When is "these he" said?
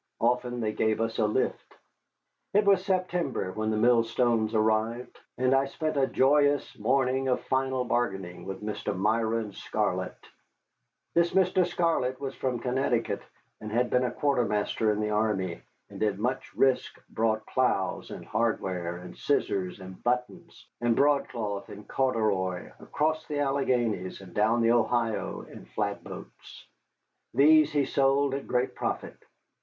27.35-27.85